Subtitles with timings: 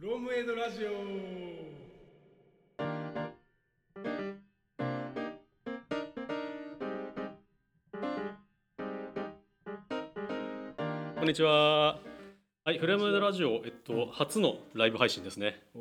[0.00, 0.88] フロムエドラジオ
[11.16, 11.98] こんにちは。
[12.64, 15.62] はい、フレームエドラジオ、えっと、初のライブ配信ですね。
[15.74, 15.80] お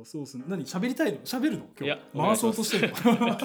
[0.00, 0.44] おそうっすね。
[0.48, 0.64] 何？
[0.64, 1.18] 喋りたいの？
[1.18, 1.64] 喋るの？
[1.78, 2.00] 今日。
[2.16, 3.38] 回そうとしてるの？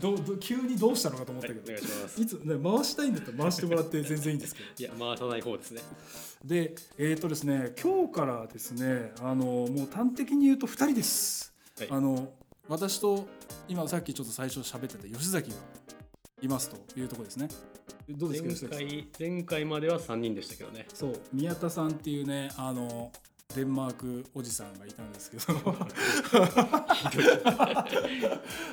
[0.00, 2.20] どど急にどうしたのかと思ったけど、はいお願いします。
[2.20, 4.68] いつ、ね、回したいんだったら回してもらって全然いいんですけど。
[4.78, 5.82] いや、回さない方ですね。
[6.44, 11.88] でえっ、とですね今日からですねあのもう端的に言うと2人です、はい。
[11.90, 12.32] あの
[12.68, 13.26] 私と
[13.68, 15.56] 今さっきちょっと最初喋ってた吉崎が
[16.42, 17.48] いますというところですね。
[18.08, 20.86] どうですか前回、前回までは3人でしたけどね。
[20.94, 21.20] そう。
[21.32, 23.12] 宮田さんっていうねあの
[23.54, 25.44] デンマークおじさんがいたんですけど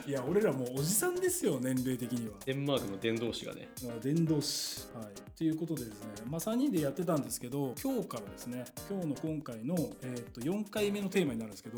[0.06, 2.34] いや俺らもうおじさんですよ年齢的には。
[2.46, 3.70] デンマークの伝道師がね。
[3.86, 5.06] あ伝道師はい
[5.38, 11.78] ということでですね、まあ、3人でやってたんですけど今日からですね今日の今回の、えー、と4回目のテーマになるんですけど、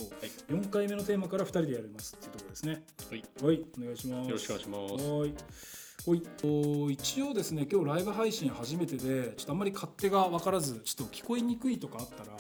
[0.50, 5.06] 4回目のテーマから2人でやりますっていうところですねはい、よはいお願いしますろしくお願いします。
[5.08, 5.87] はい。
[6.08, 12.32] ほいと一応ですね今日ライブ配信初めてでちょっとあんまり勝手が分からずちょっと聞こえにくいとかあったら、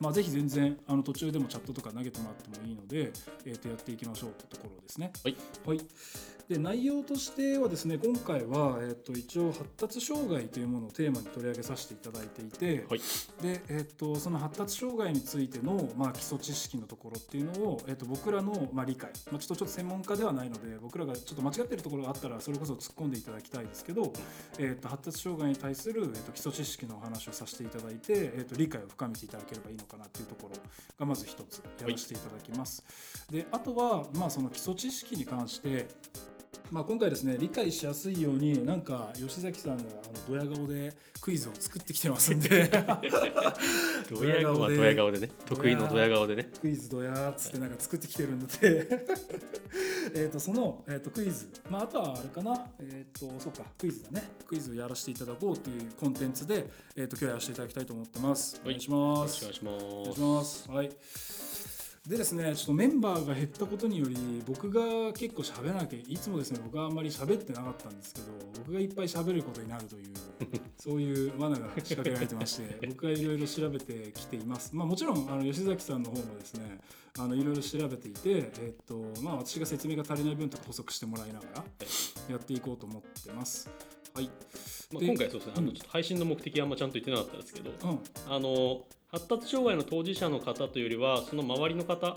[0.00, 3.12] まあ、ぜひ全然あの途中でもチャットとか投げてもらってもいいので、
[3.44, 5.12] えー、とやっていきましょうってところですね。
[5.22, 5.80] はい、はい、
[6.52, 13.00] で内容としてはですね今回は、えー、と一応発達障害というものをテーマに取り上げさせていただいていて、はい、
[13.42, 24.12] で、えー、とその発達障害についての、まあ、基礎知識のところっていうのを、えー、と僕らの、まあ、理解、まあ、ちょっとちょっと専門家ではないので僕らがちょっと間違ってるところがあったらそれこそ突っ込んでいただきたいですけど、
[24.58, 30.56] えー、と発達障害に対する、えー、と基礎知識のお話をさせていただいて、えー、と理解を深めていただければいいのかなっていうところ
[30.98, 32.84] がまず一つやらせていただきます。
[33.30, 35.88] であとは、まあ、その基礎知識に関して
[36.72, 42.48] まあ、今回ですね理解しやすいようになんか吉崎さんがあのドヤ顔でクイズを作ってきてますんで
[44.10, 45.28] ドヤ顔はドヤ顔でね。
[45.44, 46.48] 得意のドヤ顔でね。
[46.62, 49.06] クイズドヤーっつってなんか作ってきてるので
[50.16, 60.42] えとその、えー、とクイズ、まあ、あとはあれかなえっ、とそうかクイズだねクイズをやらせていただこうというコンテンツで、えー、と今日やらせていただきたいと思ってますお願いしよますろしくお願いしお願いします。
[60.42, 60.70] ます。
[60.70, 60.90] はい。
[62.08, 68.26] でですね、ちょっとメンバーが減ったことにより、僕が結構喋らなきゃ、いつもですね、僕はあんまり喋ってなかったんですけど、
[68.58, 70.12] 僕がいっぱい喋ることになるという、
[70.76, 74.74] そういう罠が仕掛けられてまして、 僕がいろいろ調べてきています。
[74.74, 76.80] まあもちろん、あの吉崎さんの方もですね、
[77.18, 81.64] あのいろいろ調べていて、えっと、まあ私が説明が足りない分とか補足してもらいながら、
[82.28, 83.70] やっていこうと思ってます。
[84.14, 84.30] はい。
[84.92, 88.00] まあ、で今回そうですね、あうんのちょっと配信の目的はあんまちゃんと言ってなかったですけど、うん。
[88.28, 92.08] あの発達障害の当事者の方というよりはその周りの方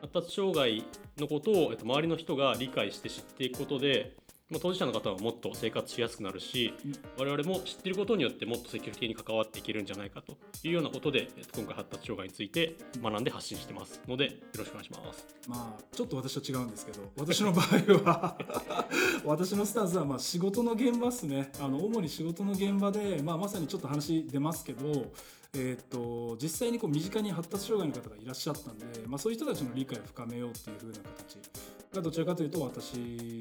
[0.00, 0.84] 発達障害
[1.18, 4.16] のことを、えっと、周りの人が理解して知っていくことで、
[4.50, 15.26] まあ、当事者の方はもっと生活しやすくなるし、うん我々も知っていることによってもっと積極的に関わっていけるんじゃないかというようなことで、えっと、今回発達障害について学んで発信してますのでよろしくお願いします。
[15.46, 17.66] まあちょっと私は違うんですけど私の場合
[18.04, 18.38] は
[19.24, 25.12] 私のスタンスはまあ仕事の現場っすねあの主に仕事の現場で、まあ、まさにちょっと話出ますけど、
[25.52, 31.38] えー、と実際にこう身近に発達障害の方がいらっしゃったんで、まあ、そういう人たちの理解を深めようっていう風な形
[31.92, 32.96] がどちらかというと私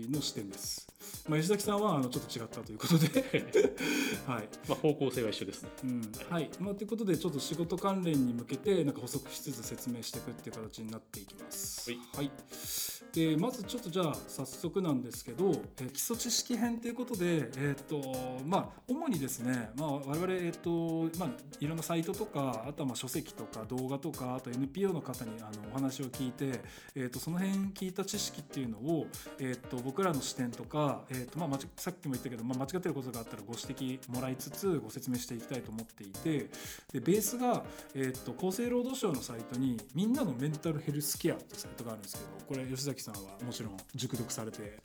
[0.10, 0.88] の視点です。
[1.28, 3.54] まあ、吉崎さんはあのちょっと違ったということで、
[4.26, 5.70] はい、まあ、方向性は一緒ですね。
[5.84, 6.12] うん。
[6.30, 6.50] はい。
[6.60, 11.92] まあ、ということでちょっと仕事関連に向けてなんか補足しつつ説明していくっていう形になっていきます。
[12.14, 12.32] はい。
[13.14, 26.62] でまずちょっとじゃあ早速なんですけど、えー基礎知識編ということで、えーとまあ、主にですね、まあ、我々、えーとまあ、いろんなサイトとかあとはまあ書籍とか動画とかあと NPO の方にあのお話を聞いて、
[26.96, 29.08] えー、とその辺聞いた知識っていうのを、
[29.40, 36.50] えー、と僕らの視点とか、えーとまあ、さっきも言ったけど、まあ、間違ってることがあったらご指摘もらいつつご説明していきたいと思っていて
[36.94, 37.64] でベースが、
[37.96, 44.78] えー、と厚生労働省のサイトに「みんなのメンタルヘルスケア」ってサイトがあるんですけどこれ吉崎さんはもちろん熟読されて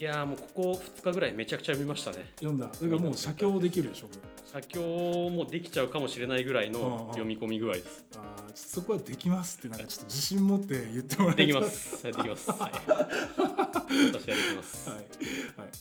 [0.00, 2.32] いやーもうここ2日ぐらいめちゃくちゃ見ましたね。
[2.36, 2.68] 読んだ？
[2.72, 4.08] それがもう写経できるでしょ
[4.50, 8.04] 写経もできちゃうかもしれないぐらいの読み込み具合です。
[8.16, 12.06] あーちょっとそこはできますってなんかちょっと自信持って言ってもらえたできます。
[12.06, 12.50] はいできます。
[12.50, 12.72] はい。
[13.88, 14.90] 私はできます。
[14.90, 15.06] はい、はい、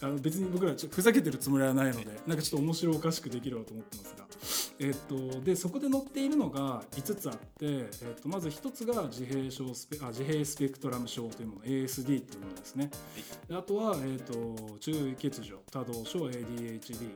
[0.02, 4.26] あの別に僕らふざけてるつもりはないのでなんかちょっと面白おかしくできればと思ってますが、
[4.80, 12.90] えっとでそこで載っているのが5つあって、えっとまず1つが自閉症スペあ自閉スペクトラム症というもの ASD というものですね。
[13.48, 17.10] であとは、えっと中位欠如多動症 ADHD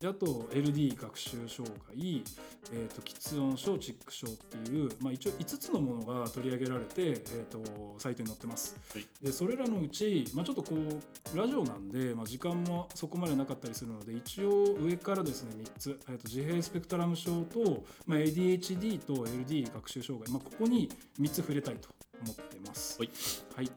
[0.00, 2.24] であと LD 学習障害、
[2.72, 7.60] えー、と喫音症チック症っていう、まあ、一応5つのものが取り上げられて、えー、と
[7.98, 8.78] サイトに載ってます。
[8.94, 9.06] はい。
[9.22, 20.90] でそれらのうち、し、まあ、ちょっとこうラジオなんで、まあ、時間もそこまでなかったりするので一応上からですね3つ、えー、と自閉スペクトラム症と、まあ、ADHD と LD 学習障害、まあ、ここに
[21.20, 21.88] 3つ触れたいと
[22.22, 22.98] 思ってます。
[22.98, 23.10] はい、
[23.56, 23.70] はい。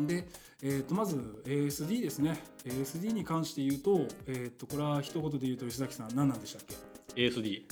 [0.00, 0.26] で、
[0.62, 2.42] えー、とまず ASD ですね。
[2.64, 6.74] ASD に関して言うと,、えー、とこれは一言で言うと吉崎さん何なんでしたっけ
[7.20, 7.62] ？ASD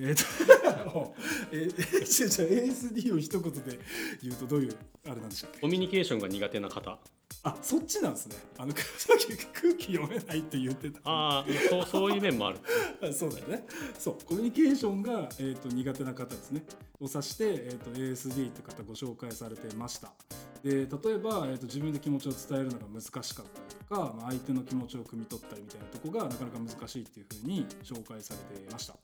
[0.00, 1.14] えー、と
[1.52, 3.78] えー、じゃあ ASD を一言で
[4.22, 5.60] 言うとどういうあれなんでしたっけ？
[5.60, 6.98] コミュニケーションが苦手な方
[7.44, 8.36] あそっちなんですね。
[8.58, 11.00] あのさっき空気読めないって言ってた。
[11.04, 12.58] ああそうそういう面もある。
[13.02, 13.66] あ そうだよね。
[13.98, 16.64] そうコミュニケーションが、えー、と苦手な方ですね。
[17.00, 20.12] を指して、えー、と ASD って方ご紹介されてました。
[20.62, 23.44] で例えば、えー、と自分で気持ちを伝えるのが難しかったり
[23.86, 28.96] とか、まあ、相手の気持ちを汲み取ったりみたいなとこがなかなか難しいっていうふうに紹介されてました、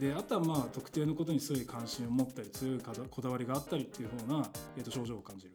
[0.00, 2.80] であとはまあ特定のことに強い関心を持ったり強い
[3.10, 4.48] こだわりがあったりっていうふうな、
[4.78, 5.52] えー、と症状を感じる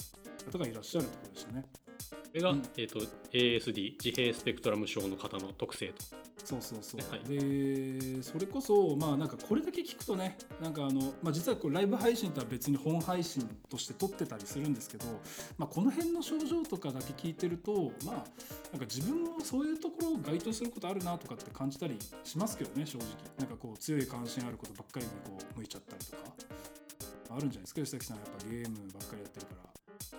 [0.51, 1.65] 方がいらっしゃるところでしたね
[2.13, 2.63] これが、うん。
[2.77, 3.00] えー、と
[3.31, 6.24] ASD 自閉スペクトラム症の方の特性と。
[6.44, 7.24] そうそうそう、はい。
[7.24, 15.06] でそれこそまあなんかこれだけ聞くとねなんかあの、まあ、実はこうライブ配信とは別に本配信として撮ってたりするんですけど、
[15.57, 23.07] まあ、この辺の症状とかだけ聞いてるとまあなんか自分もそういうところを該当することあるなとかって感じたりしますけどね正直。
[23.39, 26.33] なんかこう強い関心あることばっかりにこう向いちゃったりとか
[27.36, 28.18] あるんじゃないですか吉崎さん。
[28.18, 29.73] やっぱゲームばっかりやってるから。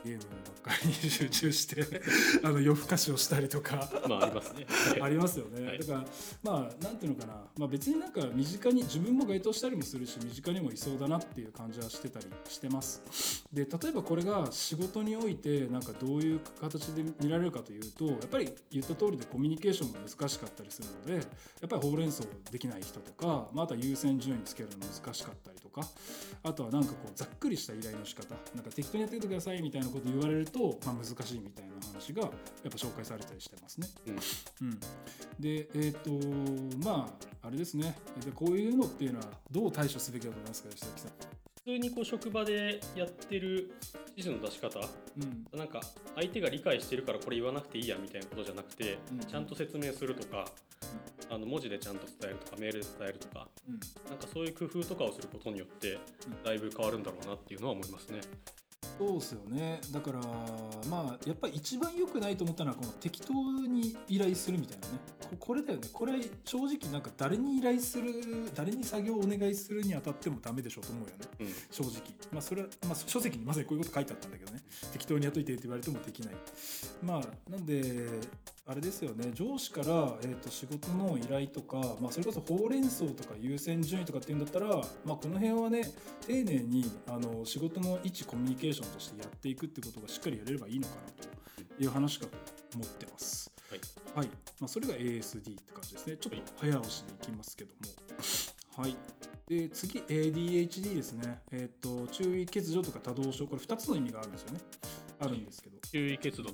[0.05, 1.87] ゲームばっかりに集中して
[2.45, 3.91] あの夜更かしをしたりとか。
[4.09, 4.67] まあありますね。
[5.01, 5.79] ありますよね、はい。
[5.79, 6.05] だから
[6.43, 13.45] まあなんていうのかな、まあ、別になんか身近に自分も該当したりもするし身近にもいそうだなっていう感じはしてたりしてます。
[13.53, 25.89] で例えばこれが仕事においてなんかどういう形で見られるかというとやっぱり言った通りでコミュニケーションが難しかったりするのでやっぱりほうれん草できない人とか、まあ、あとは優先順位つけるの難しかったりとか
[26.43, 32.31] あとはなんかこうざっくりした依頼の仕方なんか適当にやっててくださいみたいなこと言われると、まあ、難しいみたいな話がやっ
[32.65, 33.89] ぱ紹介されたりしてますね。
[34.07, 34.15] うん。
[34.69, 34.81] うん、
[35.41, 36.11] でえっ、と
[36.85, 37.09] ま
[37.43, 37.95] ああれですね。
[38.25, 41.11] でこういうのっていうのはどう対処すべきだと思いますか吉崎さん？
[41.65, 43.73] 普通にこう職場でやってる
[44.17, 45.21] 指示の出し方う
[45.57, 45.59] ん。
[45.59, 45.81] なんか
[46.15, 49.21] 相手が理解してるからこれ言わなくていいやみたいなことじゃなくて、うん。
[49.21, 50.45] ちゃんと説明するとか、
[51.31, 53.81] あの文字でちゃんと伝えるとかメールで伝えるとかうん。
[54.11, 55.99] なんかそういう工夫とかをすることによって
[56.45, 58.21] だいぶ変わるんだろうなっていうのは思いますね。
[58.99, 59.81] そうですよね。
[59.91, 60.21] だから
[60.89, 64.93] まあやっぱり一番良くないと思ったのはこの適当に依頼するみたいなね。
[65.31, 65.89] ここれだよね。
[65.93, 66.13] これ
[66.45, 68.13] 正直なんか誰に依頼する
[68.55, 71.25] 誰に作業をお願いするにあたってもダメでしょうと思うよね。
[71.41, 71.47] うん。
[71.71, 72.03] 正直。
[72.33, 74.63] まあそれは、まあ、書籍にまさにこういうこと書いてあったんだけどね。
[74.93, 76.35] 適当にやっといてって言われてもできない。
[77.03, 78.09] まあなんで
[78.67, 79.31] あれですよね。
[79.35, 84.69] 上司から、えー、と仕事の依頼とか、まあ、それこそほうれん草とか優先順位とかっていうんだったら、
[85.05, 85.83] まあ、この辺はね
[86.27, 91.01] 丁寧にあの仕事の一コミュニケーションとしてやっていくってことがしっかりやれればいいのかな
[91.77, 92.33] という話かと
[92.77, 93.51] 思ってます。
[93.71, 93.81] はい。
[94.17, 94.27] はい。
[94.61, 96.17] まあ、それが ASD って感じですね。
[96.17, 98.83] ちょっと早押しでいきますけども。
[98.83, 98.97] はい。
[99.47, 101.43] で次 ADHD ですね。
[101.53, 103.47] えっ、と注意欠如とか多動症。
[103.47, 104.61] これ2つの意味があるんですよね。
[105.21, 106.45] あるんですけど、注意欠如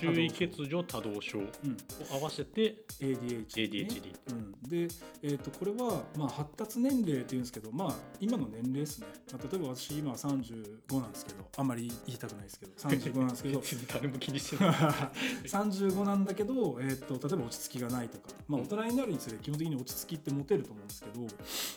[0.00, 1.76] 注意欠如多動症をうん、
[2.10, 13.60] 合わせて ADHD ね、ADHD うん、で、えー、とこれは、まあ、発達年齢っていうんですけど、まあ、今の年齢ですね、まあ、例えば私今35なんですけどあんまり言いたくないですけど35なんですけど。
[13.92, 14.74] 誰も気にしてない。
[15.46, 21.20] 35なんだけど、えー、と例えば落ち着きがないとか、まあ、大人になるにつれ基本的に落ち着きって持てると思うんですけど、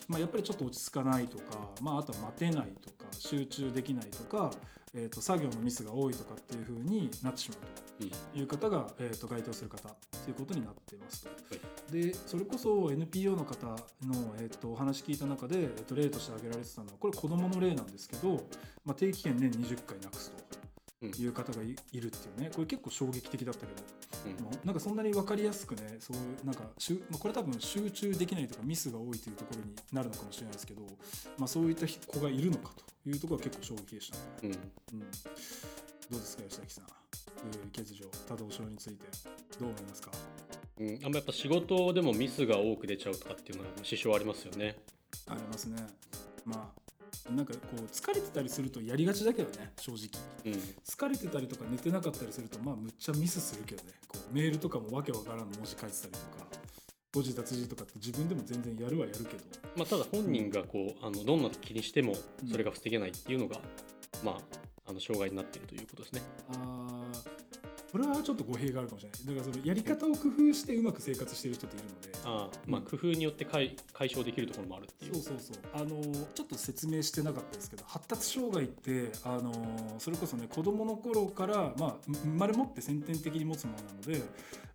[0.07, 4.51] まあ、やっぱりちょっと落ち着かないとか、まあ、あとは待てないとか集中できないとか、
[4.95, 7.59] えー、と作業のミスが多いとかっていう風になってしまう
[8.01, 11.29] うんという方が、えー、と該当する方ということになってますと。
[11.91, 13.75] でそれこそ NPO の方の、
[14.39, 18.43] えー、とお話聞いた中で、えー、と例として挙げられてたのはこれ子どもの例なんですけど、
[18.85, 20.42] まあ、定期券年20回なくすと
[21.07, 22.51] いう方がいいるっていうね。
[22.53, 23.81] これ結構衝撃的だったけど、
[24.25, 24.65] うん。
[24.65, 30.81] なんかそんなに分かりやすくねそうなんかしゅ、まあ、これ多分集中できないとかミスが多いというところになるのかもしれないですけど、
[31.37, 34.23] まあ、そういった子がいるのかというところが結構衝撃でしたね。
[34.43, 34.49] うん。
[34.51, 35.05] うん、ど
[36.11, 36.85] うですか吉崎さん。
[37.51, 39.05] 注意欠如多動症について
[39.59, 40.11] どう思いますか？
[40.79, 44.77] うん、あんまやっぱ仕事でもミスが多く出ちゃうとかっていうのは支障ありますよね。
[45.27, 45.85] ありますね。
[46.45, 46.81] まあ
[47.29, 50.53] なんかこう疲れてたりするとやりがちだけどね正直。
[50.53, 53.91] うん、疲れてたりとか寝てなかったりするとまあむっちゃミスするけどね。
[54.07, 56.47] こうメールとかもわけわからん文字書いてたりとか
[57.13, 59.43] 誤字脱字とかって自分でも全然やるはやるけど。
[59.75, 62.15] まあ、ただ本人がこうあのどんな気にしても
[62.49, 63.59] それが防げないっていうのが、
[64.23, 64.37] まあ、
[64.87, 66.21] あの障害になっているということですね。
[66.49, 69.35] あーこれはちょっと語弊があるかもしれない。
[69.37, 72.09] だからそのやり方を工夫してうまく生活している人っているので。
[72.25, 75.13] ああまあ工夫によって解解消できるところもあるっていう。
[75.13, 75.57] そうそうそう。
[75.73, 76.01] あの
[76.33, 79.53] ちょっと説明してなかったですけど発達障害ってあの
[79.99, 84.23] それこそね子供の頃から、まあ、生まれ持って先天的に持つものなので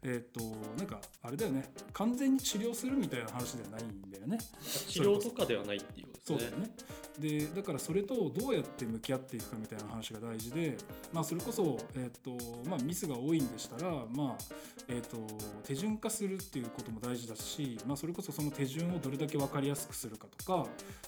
[0.04, 0.40] えっ、と
[0.76, 1.72] なんかあれだよね。
[1.92, 4.38] 完全に治療するみたいな話ではないんだよね。
[4.62, 6.50] 治療とかではないっていうことですね。
[6.50, 6.70] そうだよね
[7.18, 10.76] でだからそれとどうやって向き合っていくかみたいな話が大事で、
[11.12, 12.30] まあ、それこそ、えっと
[12.68, 14.44] まあ、ミスが多いんでしたら、まあ
[14.88, 15.18] えっと
[15.64, 20.66] 手順化するっていうことも大事だし、まあ、それこそその手順をどれだけ分かりやすくするかとか、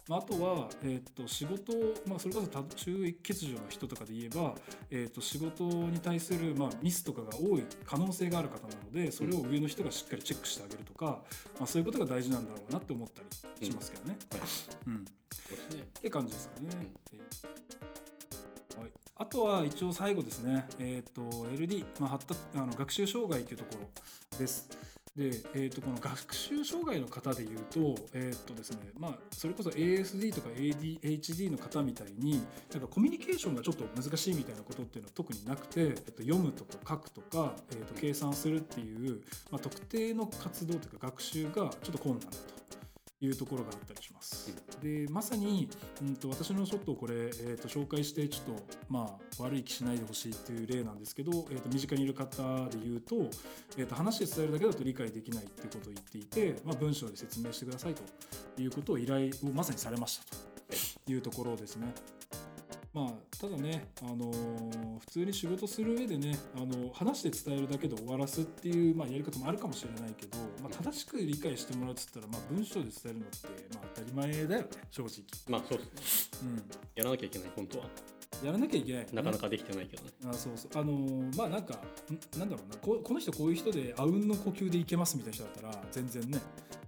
[0.09, 1.73] まあ、あとは、えっと仕事、
[2.07, 4.55] まあ、それこそ多中欠如の人とかで言えば、
[4.91, 11.23] えっと仕事に対する、まあ、ミスとかが多い可能性がある方なのでそれを上の人がしっかりチェックしてあげるとか、
[11.59, 13.23] まあ、そういうことが大事なんだろうなって思った
[13.61, 14.17] りしますけどね。
[14.87, 16.69] うんそうですねって感じですかね。
[18.79, 23.71] はい、あとは一応最後ですね、えっ、と LD、まあ、発達あの学習障害というとこ
[24.33, 24.69] ろです。
[25.17, 39.21] で、えー、とこの学習障害の方でいうと,、えーとですねまあ、それこそ ASD とか ADHD の方みたいになんかコミュニケーションがちょっと難しいみたいなことっていうのは特になくて、えっと読むとか書くとか、えー、と計算するっていう、
[39.51, 42.61] まあ、特定の活動というか学習がちょっと困難だと。
[43.23, 44.55] いうところがあったりします。
[44.83, 45.69] でまさに、
[46.03, 53.17] うん、と私のちょっとこれ、えー、と紹介してちょっとまあ悪い気しないでほしいっていう例なんですけど、えー、と身近にいる方で言うと,、
[53.77, 58.03] えー、と話して伝えるだけだと理解できないっていうことを言っていて、まあ、文章で説明してくださいと
[58.61, 61.93] いうことを依頼をまさにされましたというところですね。
[62.93, 75.11] まあ、ただね、あのー普通に仕事する上でね、あの話して伝えるだけで終わらすっていう、まあ、やり方もあるかもしれないけど、まあ、正しく理解してもらうっつったら、まあ、文章で伝えるのって、まあ、当たり前だよね正直、
[75.49, 76.49] まあそうですね。
[76.49, 76.57] うん、
[76.95, 77.87] やらなきゃいけない本当は
[78.45, 79.03] やらなきゃいけない。
[79.03, 80.11] よね、なかなかできてないけどね。
[80.27, 80.71] あそうそう。
[80.75, 82.77] あのーまあなんかんなんだろうな。
[82.77, 86.39] ここの人こういう人であうんの呼吸でいけますみたいな人だったら全然ね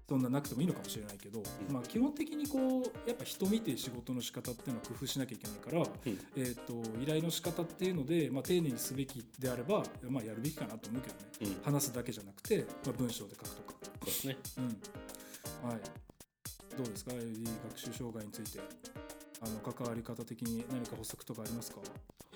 [0.08, 1.74] そんななくてもいいのかもしれないけど、うん。
[1.74, 5.86] まあ基本的にこうやっぱ人見て仕事の仕方っていうのは工夫しなきゃいけないから、うん。
[6.36, 11.56] えー、と依頼の仕方っていうので、まあ、丁寧にすべきであれば、まあ、やるべきかなと思うけどね。
[11.66, 11.72] うん。
[11.74, 14.36] 話すだけじゃなくて、まあ、文章で書くとか、そうですね。
[14.58, 14.64] うん。
[15.68, 15.80] はい、
[16.76, 18.58] どうですか？LD 学習障害について
[19.44, 21.78] あの関わり方的に何か補足とかありますか？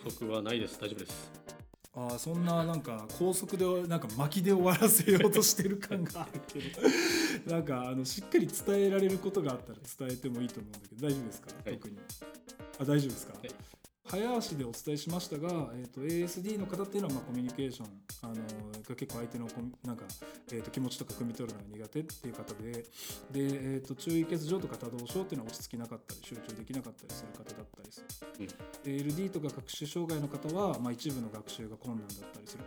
[0.04, 0.78] 補足はないです。
[0.80, 1.30] 大丈夫です。
[1.94, 6.82] あーそんななんか高速でなんか巻きで終わらせようとしてる感があるけど。
[7.50, 11.74] なんかあのしっかり伝えられることがあったら伝えてもいいと思うんだけど大丈夫ですか、はい。
[11.74, 11.96] 特に。
[12.78, 13.50] あ大丈夫ですか、はい。
[14.04, 17.88] 早足でお伝えしましたが、えー、と ASD の方っていうのはまあコミュニケーション
[18.88, 19.48] が結構相手の
[19.84, 20.04] なんか、
[20.52, 22.84] えー、と気持ちとか汲み取るのが苦手っていう方でで、
[23.32, 28.48] えー、と注意欠如とか多動症っていうのは落ち着きなかったり集中できなかったりする方だったりする。
[28.84, 32.64] で LD とか学習障害の方は、まあ、一部の学習が困難だったりする、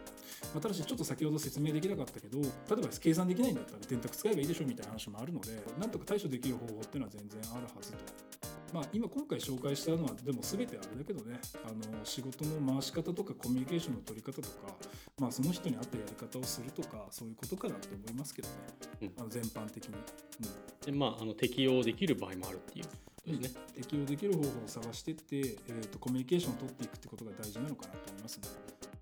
[0.53, 8.28] まあ、ただしちょっと先ほど説明できなかったけど例えば計算できないんだったら電卓使えばいいでしょみたいな話もあるのでなんとか対処できる方法っていうのは全然あるはずと。
[8.73, 14.73] まあ、今今回紹介したのはでも全てあれだけどねあの仕事の回し方とかコミュニケーションの取り方とか、
[15.19, 18.53] まあ、その人に合ったやり方をするとかそういうことかなと思いますけどね、
[19.01, 19.11] うん。
[19.17, 19.95] あの全般的に。
[19.95, 20.85] うん。
[20.85, 22.85] でまああの適用できる場合もあるっていう
[23.25, 28.43] ですね、適用できる方法を探していって、えー、とコミュニケーションを取っていくってことが大事なのかなと思いますね。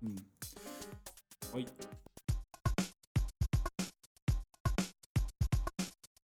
[0.04, 0.16] うん、
[1.54, 1.68] はい